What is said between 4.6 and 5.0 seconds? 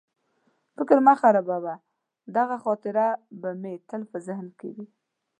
وي.